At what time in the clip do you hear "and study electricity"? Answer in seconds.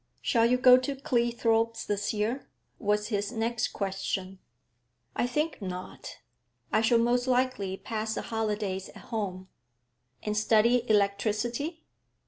10.23-11.83